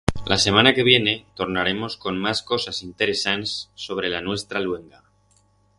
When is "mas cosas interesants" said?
2.23-3.69